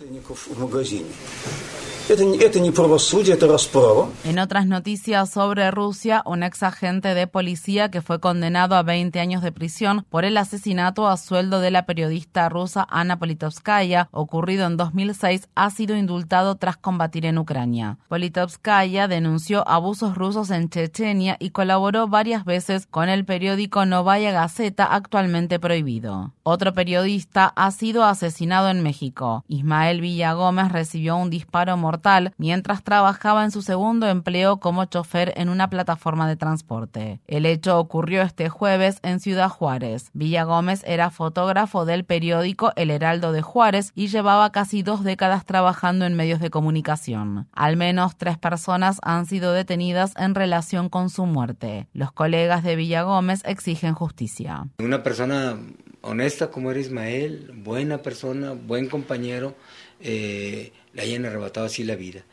En 4.25 4.38
otras 4.38 4.68
noticias 4.68 5.30
sobre 5.30 5.72
Rusia, 5.72 6.24
un 6.25 6.44
ex 6.44 6.62
agente 6.62 7.13
de 7.13 7.25
policía 7.25 7.89
que 7.89 8.01
fue 8.01 8.20
condenado 8.20 8.75
a 8.75 8.84
20 8.84 9.18
años 9.22 9.41
de 9.41 9.53
prisión 9.53 10.06
por 10.10 10.25
el 10.25 10.36
asesinato 10.36 11.08
a 11.08 11.15
sueldo 11.15 11.62
de 11.62 11.72
la 11.72 11.86
periodista 11.86 12.50
rusa 12.50 12.86
Ana 12.89 13.18
Politovskaya, 13.18 14.10
ocurrido 14.12 14.68
en 14.68 14.75
2006, 14.75 15.48
ha 15.56 15.70
sido 15.70 15.96
indultado 15.96 16.56
tras 16.56 16.75
combatir 16.75 17.25
en 17.25 17.38
Ucrania. 17.38 17.98
Politovskaya 18.10 19.08
denunció 19.08 19.65
abusos 19.65 20.15
rusos 20.15 20.51
en 20.51 20.70
Chechenia 20.70 21.38
y 21.39 21.51
colaboró 21.51 22.10
varias 22.10 22.44
veces 22.44 22.88
con 22.88 23.08
el 23.08 23.24
periódico 23.24 23.86
Novaya 23.86 24.34
Gazeta, 24.34 24.84
actualmente 24.84 25.62
prohibido. 25.62 26.34
Otro 26.44 26.74
periodista 26.74 27.53
ha 27.56 27.72
sido 27.72 28.03
asesinado 28.03 28.70
en 28.70 28.84
México. 28.84 29.46
Ismael 29.48 30.01
Villagómez 30.01 30.74
recibió 30.74 31.15
un 31.15 31.30
disparo 31.30 31.77
mortal 31.77 32.00
mientras 32.38 32.84
trabajaba 32.84 33.43
en 33.43 33.51
su 33.51 33.62
segundo 33.62 34.08
empleo 34.08 34.58
como 34.58 34.86
chofer 34.86 35.34
en 35.36 35.50
una 35.50 35.70
plataforma 35.70 36.27
de 36.27 36.36
transporte. 36.36 37.20
El 37.27 37.46
hecho 37.46 37.79
ocurrió 37.79 38.22
este 38.22 38.50
jueves 38.50 39.00
en 39.03 39.20
Ciudad 39.20 39.50
Juárez. 39.50 40.10
Villa 40.13 40.43
Gómez 40.43 40.84
era 40.86 41.10
fotógrafo 41.10 41.86
del 41.86 42.05
periódico 42.05 42.72
El 42.75 42.91
Heraldo 42.91 43.31
de 43.31 43.41
Juárez 43.41 43.91
y 43.96 44.08
llevaba 44.08 44.51
casi 44.51 44.84
dos 44.84 45.03
décadas 45.03 45.46
trabajando 45.46 46.05
en 46.05 46.15
medios 46.15 46.39
de 46.39 46.50
comunicación. 46.50 47.48
Al 47.53 47.77
menos 47.77 48.17
tres 48.17 48.38
personas 48.38 49.00
han 49.03 49.25
sido 49.25 49.53
detenidas 49.53 50.13
en 50.17 50.36
relación 50.36 50.89
con 50.89 51.10
su 51.10 51.25
muerte. 51.25 51.88
Los 51.93 52.12
colegas 52.12 52.63
de 52.63 52.75
Villa 52.75 53.03
Gómez 53.03 53.41
exigen 53.46 53.93
justicia. 53.93 54.67
Una 54.79 55.03
persona 55.03 55.58
honesta 56.01 56.50
como 56.50 56.72
era 56.72 56.79
Ismael, 56.79 57.51
buena 57.55 58.00
persona, 58.00 58.53
buen 58.53 58.88
compañero, 58.88 59.55
eh, 60.00 60.74
le 60.93 61.01
hayan 61.01 61.25
arrebatado 61.25 61.65
así 61.65 61.83
la 61.83 61.95
vida. 61.95 62.25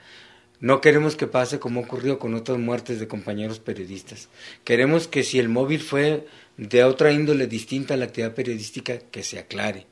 No 0.60 0.80
queremos 0.80 1.14
que 1.14 1.28
pase 1.28 1.60
como 1.60 1.80
ocurrió 1.80 2.18
con 2.18 2.34
otras 2.34 2.58
muertes 2.58 2.98
de 2.98 3.06
compañeros 3.06 3.60
periodistas. 3.60 4.28
Queremos 4.64 5.06
que 5.06 5.22
si 5.22 5.38
el 5.38 5.48
móvil 5.48 5.80
fue 5.80 6.26
de 6.56 6.82
otra 6.82 7.12
índole 7.12 7.46
distinta 7.46 7.94
a 7.94 7.96
la 7.96 8.06
actividad 8.06 8.34
periodística, 8.34 8.98
que 8.98 9.22
se 9.22 9.38
aclare. 9.38 9.86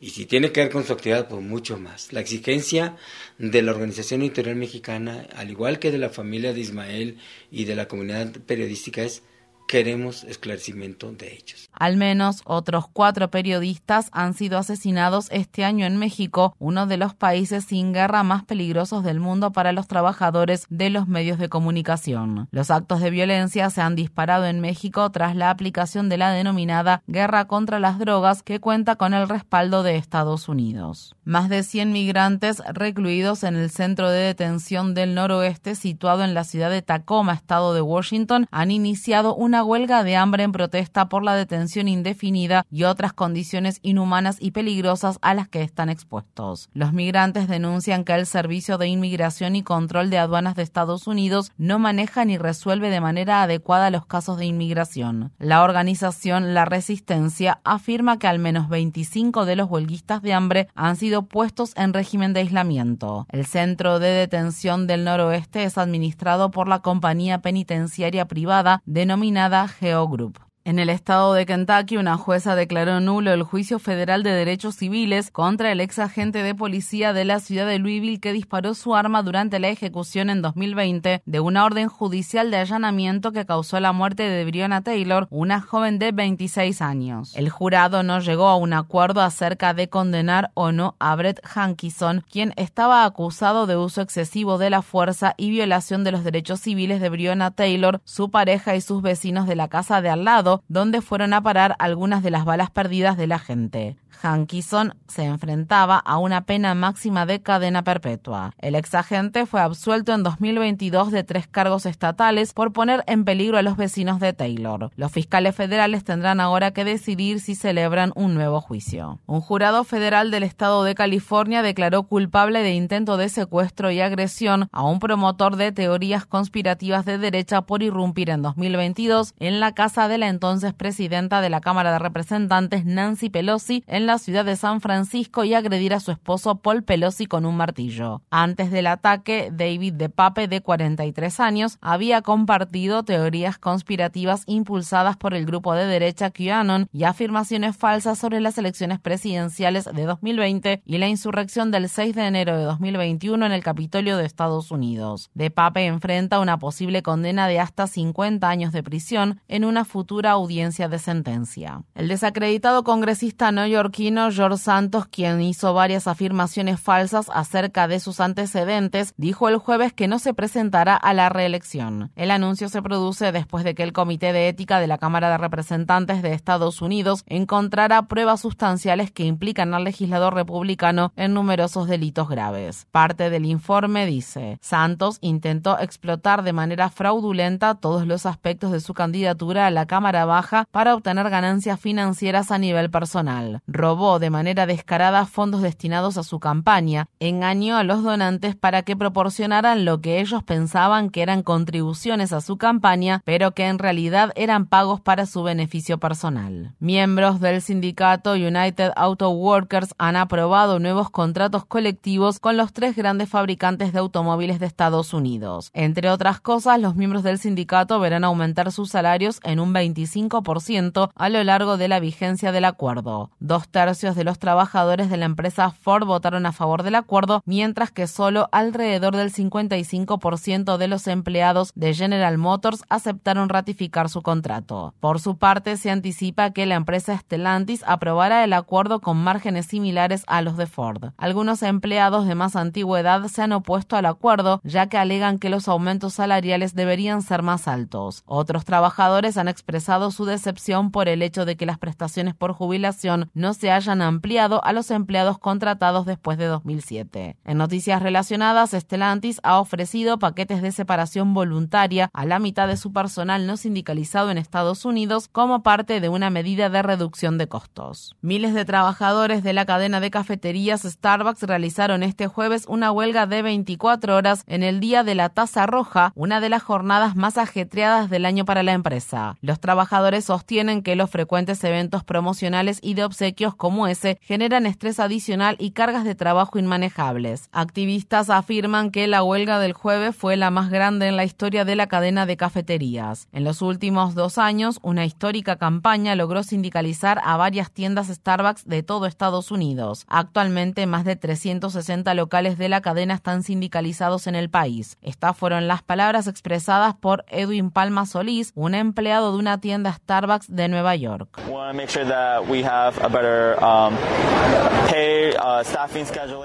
Y 0.00 0.10
si 0.10 0.26
tiene 0.26 0.52
que 0.52 0.60
ver 0.60 0.70
con 0.70 0.84
su 0.84 0.92
actividad, 0.92 1.28
pues 1.28 1.42
mucho 1.42 1.76
más. 1.76 2.12
La 2.12 2.20
exigencia 2.20 2.96
de 3.36 3.60
la 3.62 3.72
Organización 3.72 4.22
Editorial 4.22 4.56
Mexicana, 4.56 5.26
al 5.34 5.50
igual 5.50 5.78
que 5.78 5.90
de 5.90 5.98
la 5.98 6.08
familia 6.08 6.54
de 6.54 6.60
Ismael 6.60 7.18
y 7.50 7.64
de 7.64 7.74
la 7.74 7.88
comunidad 7.88 8.30
periodística, 8.46 9.02
es 9.02 9.22
queremos 9.68 10.24
esclarecimiento 10.24 11.12
de 11.12 11.34
hechos. 11.34 11.68
Al 11.72 11.96
menos 11.96 12.40
otros 12.44 12.86
cuatro 12.92 13.30
periodistas 13.30 14.08
han 14.12 14.34
sido 14.34 14.58
asesinados 14.58 15.28
este 15.30 15.64
año 15.64 15.86
en 15.86 15.98
México, 15.98 16.56
uno 16.58 16.86
de 16.86 16.96
los 16.96 17.14
países 17.14 17.66
sin 17.66 17.92
guerra 17.92 18.24
más 18.24 18.44
peligrosos 18.44 19.04
del 19.04 19.20
mundo 19.20 19.52
para 19.52 19.72
los 19.72 19.86
trabajadores 19.86 20.66
de 20.70 20.90
los 20.90 21.06
medios 21.06 21.38
de 21.38 21.50
comunicación. 21.50 22.48
Los 22.50 22.70
actos 22.70 23.00
de 23.00 23.10
violencia 23.10 23.68
se 23.70 23.82
han 23.82 23.94
disparado 23.94 24.46
en 24.46 24.60
México 24.60 25.08
tras 25.10 25.36
la 25.36 25.50
aplicación 25.50 26.08
de 26.08 26.16
la 26.16 26.30
denominada 26.32 27.02
guerra 27.06 27.46
contra 27.46 27.78
las 27.78 27.98
drogas 27.98 28.42
que 28.42 28.60
cuenta 28.60 28.96
con 28.96 29.12
el 29.12 29.28
respaldo 29.28 29.82
de 29.82 29.96
Estados 29.96 30.48
Unidos. 30.48 31.14
Más 31.24 31.50
de 31.50 31.62
100 31.62 31.92
migrantes 31.92 32.62
recluidos 32.72 33.44
en 33.44 33.54
el 33.54 33.70
centro 33.70 34.10
de 34.10 34.20
detención 34.20 34.94
del 34.94 35.14
noroeste 35.14 35.74
situado 35.74 36.24
en 36.24 36.32
la 36.32 36.44
ciudad 36.44 36.70
de 36.70 36.80
Tacoma, 36.80 37.34
estado 37.34 37.74
de 37.74 37.82
Washington, 37.82 38.46
han 38.50 38.70
iniciado 38.70 39.34
una 39.34 39.57
huelga 39.64 40.04
de 40.04 40.16
hambre 40.16 40.42
en 40.42 40.52
protesta 40.52 41.08
por 41.08 41.22
la 41.22 41.34
detención 41.34 41.88
indefinida 41.88 42.64
y 42.70 42.84
otras 42.84 43.12
condiciones 43.12 43.78
inhumanas 43.82 44.36
y 44.40 44.50
peligrosas 44.50 45.18
a 45.22 45.34
las 45.34 45.48
que 45.48 45.62
están 45.62 45.88
expuestos. 45.88 46.68
Los 46.72 46.92
migrantes 46.92 47.48
denuncian 47.48 48.04
que 48.04 48.14
el 48.14 48.26
Servicio 48.26 48.78
de 48.78 48.88
Inmigración 48.88 49.56
y 49.56 49.62
Control 49.62 50.10
de 50.10 50.18
Aduanas 50.18 50.54
de 50.54 50.62
Estados 50.62 51.06
Unidos 51.06 51.52
no 51.56 51.78
maneja 51.78 52.24
ni 52.24 52.38
resuelve 52.38 52.90
de 52.90 53.00
manera 53.00 53.42
adecuada 53.42 53.90
los 53.90 54.06
casos 54.06 54.38
de 54.38 54.46
inmigración. 54.46 55.32
La 55.38 55.62
organización 55.62 56.54
La 56.54 56.64
Resistencia 56.64 57.60
afirma 57.64 58.18
que 58.18 58.26
al 58.26 58.38
menos 58.38 58.68
25 58.68 59.44
de 59.44 59.56
los 59.56 59.70
huelguistas 59.70 60.22
de 60.22 60.32
hambre 60.32 60.68
han 60.74 60.96
sido 60.96 61.22
puestos 61.26 61.72
en 61.76 61.92
régimen 61.92 62.32
de 62.32 62.40
aislamiento. 62.40 63.26
El 63.30 63.46
centro 63.46 63.98
de 63.98 64.08
detención 64.08 64.86
del 64.86 65.04
noroeste 65.04 65.64
es 65.64 65.78
administrado 65.78 66.50
por 66.50 66.68
la 66.68 66.80
compañía 66.80 67.40
penitenciaria 67.40 68.26
privada 68.26 68.82
denominada 68.86 69.47
Geogroup. 69.80 70.47
En 70.68 70.78
el 70.78 70.90
estado 70.90 71.32
de 71.32 71.46
Kentucky, 71.46 71.96
una 71.96 72.18
jueza 72.18 72.54
declaró 72.54 73.00
nulo 73.00 73.32
el 73.32 73.42
juicio 73.42 73.78
federal 73.78 74.22
de 74.22 74.32
derechos 74.32 74.74
civiles 74.74 75.30
contra 75.30 75.72
el 75.72 75.80
ex 75.80 75.98
agente 75.98 76.42
de 76.42 76.54
policía 76.54 77.14
de 77.14 77.24
la 77.24 77.40
ciudad 77.40 77.66
de 77.66 77.78
Louisville 77.78 78.20
que 78.20 78.34
disparó 78.34 78.74
su 78.74 78.94
arma 78.94 79.22
durante 79.22 79.60
la 79.60 79.70
ejecución 79.70 80.28
en 80.28 80.42
2020 80.42 81.22
de 81.24 81.40
una 81.40 81.64
orden 81.64 81.88
judicial 81.88 82.50
de 82.50 82.58
allanamiento 82.58 83.32
que 83.32 83.46
causó 83.46 83.80
la 83.80 83.92
muerte 83.92 84.24
de 84.24 84.44
Breonna 84.44 84.82
Taylor, 84.82 85.26
una 85.30 85.62
joven 85.62 85.98
de 85.98 86.12
26 86.12 86.82
años. 86.82 87.34
El 87.34 87.48
jurado 87.48 88.02
no 88.02 88.20
llegó 88.20 88.48
a 88.48 88.56
un 88.56 88.74
acuerdo 88.74 89.22
acerca 89.22 89.72
de 89.72 89.88
condenar 89.88 90.50
o 90.52 90.70
no 90.70 90.96
a 90.98 91.16
Brett 91.16 91.40
Hankison, 91.44 92.26
quien 92.30 92.52
estaba 92.56 93.06
acusado 93.06 93.66
de 93.66 93.78
uso 93.78 94.02
excesivo 94.02 94.58
de 94.58 94.68
la 94.68 94.82
fuerza 94.82 95.32
y 95.38 95.48
violación 95.48 96.04
de 96.04 96.12
los 96.12 96.24
derechos 96.24 96.60
civiles 96.60 97.00
de 97.00 97.08
Breonna 97.08 97.52
Taylor, 97.52 98.02
su 98.04 98.30
pareja 98.30 98.76
y 98.76 98.82
sus 98.82 99.00
vecinos 99.00 99.46
de 99.48 99.56
la 99.56 99.68
casa 99.68 100.02
de 100.02 100.10
al 100.10 100.26
lado 100.26 100.57
donde 100.68 101.00
fueron 101.00 101.34
a 101.34 101.42
parar 101.42 101.76
algunas 101.78 102.22
de 102.22 102.30
las 102.30 102.44
balas 102.44 102.70
perdidas 102.70 103.16
de 103.16 103.26
la 103.26 103.38
gente. 103.38 103.96
Hankison 104.22 104.94
se 105.06 105.24
enfrentaba 105.24 105.98
a 105.98 106.18
una 106.18 106.42
pena 106.42 106.74
máxima 106.74 107.26
de 107.26 107.40
cadena 107.40 107.82
perpetua. 107.82 108.52
El 108.58 108.74
exagente 108.74 109.46
fue 109.46 109.60
absuelto 109.60 110.12
en 110.12 110.22
2022 110.22 111.10
de 111.10 111.24
tres 111.24 111.46
cargos 111.46 111.86
estatales 111.86 112.52
por 112.52 112.72
poner 112.72 113.04
en 113.06 113.24
peligro 113.24 113.58
a 113.58 113.62
los 113.62 113.76
vecinos 113.76 114.20
de 114.20 114.32
Taylor. 114.32 114.90
Los 114.96 115.12
fiscales 115.12 115.54
federales 115.54 116.04
tendrán 116.04 116.40
ahora 116.40 116.72
que 116.72 116.84
decidir 116.84 117.40
si 117.40 117.54
celebran 117.54 118.12
un 118.14 118.34
nuevo 118.34 118.60
juicio. 118.60 119.20
Un 119.26 119.40
jurado 119.40 119.84
federal 119.84 120.30
del 120.30 120.42
estado 120.42 120.84
de 120.84 120.94
California 120.94 121.62
declaró 121.62 122.04
culpable 122.04 122.62
de 122.62 122.74
intento 122.74 123.16
de 123.16 123.28
secuestro 123.28 123.90
y 123.90 124.00
agresión 124.00 124.68
a 124.72 124.84
un 124.84 124.98
promotor 124.98 125.56
de 125.56 125.72
teorías 125.72 126.26
conspirativas 126.26 127.04
de 127.04 127.18
derecha 127.18 127.62
por 127.62 127.82
irrumpir 127.82 128.30
en 128.30 128.42
2022 128.42 129.34
en 129.38 129.60
la 129.60 129.72
casa 129.72 130.08
de 130.08 130.18
la 130.18 130.28
entonces 130.28 130.74
presidenta 130.74 131.40
de 131.40 131.50
la 131.50 131.60
Cámara 131.60 131.92
de 131.92 131.98
Representantes 131.98 132.84
Nancy 132.84 133.30
Pelosi 133.30 133.84
en 133.86 133.97
la 134.06 134.18
ciudad 134.18 134.44
de 134.44 134.56
San 134.56 134.80
Francisco 134.80 135.44
y 135.44 135.54
agredir 135.54 135.94
a 135.94 136.00
su 136.00 136.10
esposo 136.10 136.56
Paul 136.56 136.82
Pelosi 136.82 137.26
con 137.26 137.46
un 137.46 137.56
martillo. 137.56 138.22
Antes 138.30 138.70
del 138.70 138.86
ataque, 138.86 139.50
David 139.52 139.94
de 139.94 140.08
Pape, 140.08 140.48
de 140.48 140.60
43 140.60 141.40
años, 141.40 141.78
había 141.80 142.22
compartido 142.22 143.02
teorías 143.02 143.58
conspirativas 143.58 144.42
impulsadas 144.46 145.16
por 145.16 145.34
el 145.34 145.46
grupo 145.46 145.74
de 145.74 145.86
derecha 145.86 146.30
QAnon 146.30 146.88
y 146.92 147.04
afirmaciones 147.04 147.76
falsas 147.76 148.18
sobre 148.18 148.40
las 148.40 148.58
elecciones 148.58 149.00
presidenciales 149.00 149.84
de 149.84 150.04
2020 150.04 150.82
y 150.84 150.98
la 150.98 151.08
insurrección 151.08 151.70
del 151.70 151.88
6 151.88 152.14
de 152.14 152.26
enero 152.26 152.56
de 152.56 152.64
2021 152.64 153.46
en 153.46 153.52
el 153.52 153.62
Capitolio 153.62 154.16
de 154.16 154.26
Estados 154.26 154.70
Unidos. 154.70 155.30
De 155.34 155.50
Pape 155.50 155.86
enfrenta 155.86 156.40
una 156.40 156.58
posible 156.58 157.02
condena 157.02 157.48
de 157.48 157.60
hasta 157.60 157.86
50 157.86 158.48
años 158.48 158.72
de 158.72 158.82
prisión 158.82 159.40
en 159.48 159.64
una 159.64 159.84
futura 159.84 160.32
audiencia 160.32 160.88
de 160.88 160.98
sentencia. 160.98 161.82
El 161.94 162.08
desacreditado 162.08 162.84
congresista 162.84 163.52
neoyorquino 163.88 164.30
George 164.30 164.58
Santos, 164.58 165.06
quien 165.06 165.40
hizo 165.40 165.72
varias 165.72 166.06
afirmaciones 166.06 166.80
falsas 166.80 167.30
acerca 167.32 167.88
de 167.88 168.00
sus 168.00 168.20
antecedentes, 168.20 169.14
dijo 169.16 169.48
el 169.48 169.56
jueves 169.56 169.92
que 169.92 170.08
no 170.08 170.18
se 170.18 170.34
presentará 170.34 170.94
a 170.94 171.14
la 171.14 171.28
reelección. 171.28 172.10
El 172.16 172.30
anuncio 172.30 172.68
se 172.68 172.82
produce 172.82 173.32
después 173.32 173.64
de 173.64 173.74
que 173.74 173.82
el 173.82 173.92
Comité 173.92 174.32
de 174.32 174.48
Ética 174.48 174.80
de 174.80 174.86
la 174.86 174.98
Cámara 174.98 175.30
de 175.30 175.38
Representantes 175.38 176.22
de 176.22 176.34
Estados 176.34 176.82
Unidos 176.82 177.24
encontrara 177.26 178.02
pruebas 178.02 178.40
sustanciales 178.40 179.10
que 179.10 179.24
implican 179.24 179.74
al 179.74 179.84
legislador 179.84 180.34
republicano 180.34 181.12
en 181.16 181.34
numerosos 181.34 181.88
delitos 181.88 182.28
graves. 182.28 182.86
Parte 182.90 183.30
del 183.30 183.46
informe 183.46 184.06
dice, 184.06 184.58
Santos 184.60 185.18
intentó 185.20 185.78
explotar 185.78 186.42
de 186.42 186.52
manera 186.52 186.90
fraudulenta 186.90 187.74
todos 187.74 188.06
los 188.06 188.26
aspectos 188.26 188.72
de 188.72 188.80
su 188.80 188.94
candidatura 188.94 189.66
a 189.66 189.70
la 189.70 189.86
Cámara 189.86 190.24
Baja 190.24 190.66
para 190.70 190.94
obtener 190.94 191.30
ganancias 191.30 191.80
financieras 191.80 192.50
a 192.50 192.58
nivel 192.58 192.90
personal 192.90 193.62
robó 193.78 194.18
de 194.18 194.28
manera 194.28 194.66
descarada 194.66 195.24
fondos 195.24 195.62
destinados 195.62 196.18
a 196.18 196.22
su 196.22 196.40
campaña, 196.40 197.06
engañó 197.20 197.78
a 197.78 197.84
los 197.84 198.02
donantes 198.02 198.56
para 198.56 198.82
que 198.82 198.96
proporcionaran 198.96 199.86
lo 199.86 200.02
que 200.02 200.20
ellos 200.20 200.42
pensaban 200.42 201.08
que 201.08 201.22
eran 201.22 201.42
contribuciones 201.42 202.32
a 202.32 202.42
su 202.42 202.58
campaña, 202.58 203.22
pero 203.24 203.52
que 203.52 203.66
en 203.66 203.78
realidad 203.78 204.32
eran 204.34 204.66
pagos 204.66 205.00
para 205.00 205.24
su 205.24 205.42
beneficio 205.42 205.98
personal. 205.98 206.74
Miembros 206.80 207.40
del 207.40 207.62
sindicato 207.62 208.32
United 208.32 208.90
Auto 208.96 209.30
Workers 209.30 209.94
han 209.96 210.16
aprobado 210.16 210.80
nuevos 210.80 211.08
contratos 211.08 211.64
colectivos 211.64 212.40
con 212.40 212.56
los 212.56 212.72
tres 212.72 212.96
grandes 212.96 213.28
fabricantes 213.28 213.92
de 213.92 214.00
automóviles 214.00 214.58
de 214.58 214.66
Estados 214.66 215.14
Unidos. 215.14 215.70
Entre 215.72 216.10
otras 216.10 216.40
cosas, 216.40 216.80
los 216.80 216.96
miembros 216.96 217.22
del 217.22 217.38
sindicato 217.38 218.00
verán 218.00 218.24
aumentar 218.24 218.72
sus 218.72 218.90
salarios 218.90 219.38
en 219.44 219.60
un 219.60 219.72
25% 219.72 221.10
a 221.14 221.28
lo 221.28 221.44
largo 221.44 221.76
de 221.76 221.86
la 221.86 222.00
vigencia 222.00 222.50
del 222.50 222.64
acuerdo. 222.64 223.30
Dos 223.38 223.67
tercios 223.70 224.16
de 224.16 224.24
los 224.24 224.38
trabajadores 224.38 225.10
de 225.10 225.16
la 225.16 225.26
empresa 225.26 225.70
Ford 225.70 226.04
votaron 226.04 226.46
a 226.46 226.52
favor 226.52 226.82
del 226.82 226.94
acuerdo, 226.94 227.42
mientras 227.44 227.90
que 227.90 228.06
solo 228.06 228.48
alrededor 228.52 229.16
del 229.16 229.32
55% 229.32 230.76
de 230.76 230.88
los 230.88 231.06
empleados 231.06 231.72
de 231.74 231.94
General 231.94 232.38
Motors 232.38 232.84
aceptaron 232.88 233.48
ratificar 233.48 234.08
su 234.08 234.22
contrato. 234.22 234.94
Por 235.00 235.20
su 235.20 235.36
parte, 235.36 235.76
se 235.76 235.90
anticipa 235.90 236.50
que 236.50 236.66
la 236.66 236.74
empresa 236.74 237.16
Stellantis 237.16 237.84
aprobará 237.86 238.44
el 238.44 238.52
acuerdo 238.52 239.00
con 239.00 239.16
márgenes 239.16 239.66
similares 239.66 240.24
a 240.26 240.42
los 240.42 240.56
de 240.56 240.66
Ford. 240.66 241.10
Algunos 241.16 241.62
empleados 241.62 242.26
de 242.26 242.34
más 242.34 242.56
antigüedad 242.56 243.26
se 243.28 243.42
han 243.42 243.52
opuesto 243.52 243.96
al 243.96 244.06
acuerdo, 244.06 244.60
ya 244.64 244.88
que 244.88 244.98
alegan 244.98 245.38
que 245.38 245.50
los 245.50 245.68
aumentos 245.68 246.14
salariales 246.14 246.74
deberían 246.74 247.22
ser 247.22 247.42
más 247.42 247.68
altos. 247.68 248.22
Otros 248.26 248.64
trabajadores 248.64 249.36
han 249.36 249.48
expresado 249.48 250.10
su 250.10 250.24
decepción 250.24 250.90
por 250.90 251.08
el 251.08 251.22
hecho 251.22 251.44
de 251.44 251.56
que 251.56 251.66
las 251.66 251.78
prestaciones 251.78 252.34
por 252.34 252.52
jubilación 252.52 253.30
no 253.34 253.54
se 253.58 253.70
hayan 253.70 254.02
ampliado 254.02 254.64
a 254.64 254.72
los 254.72 254.90
empleados 254.90 255.38
contratados 255.38 256.06
después 256.06 256.38
de 256.38 256.46
2007. 256.46 257.36
En 257.44 257.58
noticias 257.58 258.02
relacionadas, 258.02 258.70
Stellantis 258.70 259.40
ha 259.42 259.58
ofrecido 259.58 260.18
paquetes 260.18 260.62
de 260.62 260.72
separación 260.72 261.34
voluntaria 261.34 262.10
a 262.12 262.24
la 262.24 262.38
mitad 262.38 262.68
de 262.68 262.76
su 262.76 262.92
personal 262.92 263.46
no 263.46 263.56
sindicalizado 263.56 264.30
en 264.30 264.38
Estados 264.38 264.84
Unidos 264.84 265.28
como 265.28 265.62
parte 265.62 266.00
de 266.00 266.08
una 266.08 266.30
medida 266.30 266.70
de 266.70 266.82
reducción 266.82 267.38
de 267.38 267.48
costos. 267.48 268.16
Miles 268.20 268.54
de 268.54 268.64
trabajadores 268.64 269.42
de 269.42 269.52
la 269.52 269.66
cadena 269.66 270.00
de 270.00 270.10
cafeterías 270.10 270.82
Starbucks 270.82 271.42
realizaron 271.42 272.02
este 272.02 272.28
jueves 272.28 272.64
una 272.68 272.92
huelga 272.92 273.26
de 273.26 273.42
24 273.42 274.16
horas 274.16 274.44
en 274.46 274.62
el 274.62 274.80
Día 274.80 275.02
de 275.02 275.14
la 275.14 275.28
Taza 275.28 275.66
Roja, 275.66 276.12
una 276.14 276.40
de 276.40 276.48
las 276.48 276.62
jornadas 276.62 277.16
más 277.16 277.38
ajetreadas 277.38 278.10
del 278.10 278.24
año 278.24 278.44
para 278.44 278.62
la 278.62 278.72
empresa. 278.72 279.36
Los 279.40 279.60
trabajadores 279.60 280.26
sostienen 280.26 280.82
que 280.82 280.96
los 280.96 281.10
frecuentes 281.10 281.62
eventos 281.64 282.04
promocionales 282.04 282.78
y 282.82 282.94
de 282.94 283.04
obsequios 283.04 283.47
como 283.54 283.86
ese 283.86 284.18
generan 284.22 284.66
estrés 284.66 285.00
adicional 285.00 285.56
y 285.58 285.72
cargas 285.72 286.04
de 286.04 286.14
trabajo 286.14 286.58
inmanejables. 286.58 287.48
Activistas 287.52 288.30
afirman 288.30 288.90
que 288.90 289.06
la 289.06 289.22
huelga 289.22 289.58
del 289.58 289.72
jueves 289.72 290.16
fue 290.16 290.36
la 290.36 290.50
más 290.50 290.70
grande 290.70 291.08
en 291.08 291.16
la 291.16 291.24
historia 291.24 291.64
de 291.64 291.76
la 291.76 291.86
cadena 291.86 292.26
de 292.26 292.36
cafeterías. 292.36 293.28
En 293.32 293.44
los 293.44 293.62
últimos 293.62 294.14
dos 294.14 294.38
años, 294.38 294.78
una 294.82 295.04
histórica 295.04 295.56
campaña 295.56 296.14
logró 296.14 296.42
sindicalizar 296.42 297.20
a 297.24 297.36
varias 297.36 297.70
tiendas 297.70 298.08
Starbucks 298.08 298.66
de 298.66 298.82
todo 298.82 299.06
Estados 299.06 299.50
Unidos. 299.50 300.04
Actualmente, 300.08 300.86
más 300.86 301.04
de 301.04 301.16
360 301.16 302.14
locales 302.14 302.58
de 302.58 302.68
la 302.68 302.80
cadena 302.80 303.14
están 303.14 303.42
sindicalizados 303.42 304.26
en 304.26 304.34
el 304.34 304.50
país. 304.50 304.96
Estas 305.02 305.36
fueron 305.36 305.68
las 305.68 305.82
palabras 305.82 306.26
expresadas 306.26 306.94
por 306.94 307.24
Edwin 307.28 307.70
Palma 307.70 308.06
Solís, 308.06 308.52
un 308.54 308.74
empleado 308.74 309.32
de 309.32 309.38
una 309.38 309.60
tienda 309.60 309.92
Starbucks 309.92 310.54
de 310.54 310.68
Nueva 310.68 310.96
York. 310.96 311.40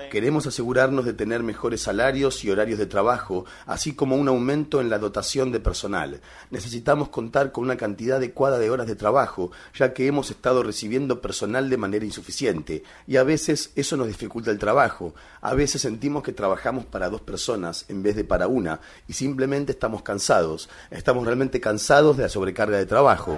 Queremos 0.09 0.45
asegurarnos 0.45 1.05
de 1.05 1.13
tener 1.13 1.43
mejores 1.43 1.81
salarios 1.81 2.43
y 2.43 2.51
horarios 2.51 2.79
de 2.79 2.85
trabajo, 2.85 3.45
así 3.65 3.95
como 3.95 4.15
un 4.15 4.27
aumento 4.27 4.81
en 4.81 4.89
la 4.89 4.99
dotación 4.99 5.51
de 5.51 5.59
personal. 5.59 6.21
Necesitamos 6.51 7.09
contar 7.09 7.51
con 7.51 7.63
una 7.63 7.77
cantidad 7.77 8.17
adecuada 8.17 8.59
de 8.59 8.69
horas 8.69 8.87
de 8.87 8.95
trabajo, 8.95 9.51
ya 9.73 9.93
que 9.93 10.07
hemos 10.07 10.29
estado 10.29 10.63
recibiendo 10.63 11.21
personal 11.21 11.69
de 11.69 11.77
manera 11.77 12.05
insuficiente, 12.05 12.83
y 13.07 13.17
a 13.17 13.23
veces 13.23 13.71
eso 13.75 13.97
nos 13.97 14.07
dificulta 14.07 14.51
el 14.51 14.59
trabajo. 14.59 15.13
A 15.41 15.53
veces 15.53 15.81
sentimos 15.81 16.23
que 16.23 16.33
trabajamos 16.33 16.85
para 16.85 17.09
dos 17.09 17.21
personas 17.21 17.85
en 17.89 18.03
vez 18.03 18.15
de 18.15 18.23
para 18.23 18.47
una, 18.47 18.79
y 19.07 19.13
simplemente 19.13 19.71
estamos 19.71 20.01
cansados. 20.03 20.69
Estamos 20.91 21.25
realmente 21.25 21.59
cansados 21.59 22.17
de 22.17 22.23
la 22.23 22.29
sobrecarga 22.29 22.77
de 22.77 22.85
trabajo. 22.85 23.37